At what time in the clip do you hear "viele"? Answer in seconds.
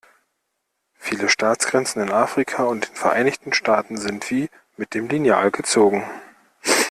0.95-1.29